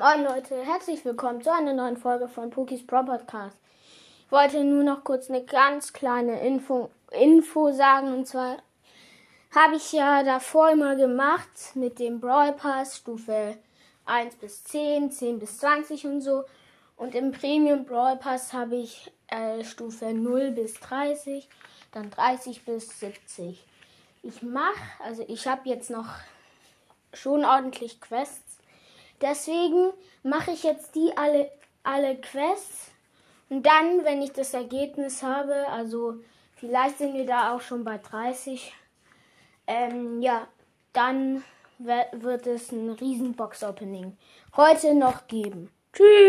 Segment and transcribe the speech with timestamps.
[0.00, 3.56] Moin Leute, herzlich willkommen zu einer neuen Folge von Pokis Pro Podcast.
[4.24, 8.58] Ich wollte nur noch kurz eine ganz kleine Info, Info sagen und zwar
[9.52, 13.58] habe ich ja davor immer gemacht mit dem Brawl Pass Stufe
[14.04, 16.44] 1 bis 10, 10 bis 20 und so.
[16.96, 21.48] Und im Premium Brawl Pass habe ich äh, Stufe 0 bis 30,
[21.90, 23.66] dann 30 bis 70.
[24.22, 26.06] Ich mache, also ich habe jetzt noch
[27.12, 28.57] schon ordentlich Quests
[29.20, 29.92] Deswegen
[30.22, 31.50] mache ich jetzt die alle,
[31.82, 32.90] alle Quests.
[33.48, 36.16] Und dann, wenn ich das Ergebnis habe, also
[36.56, 38.72] vielleicht sind wir da auch schon bei 30,
[39.66, 40.46] ähm, ja,
[40.92, 41.42] dann
[41.78, 44.16] wird es ein Riesenbox-Opening
[44.56, 45.70] heute noch geben.
[45.92, 46.18] Tschüss!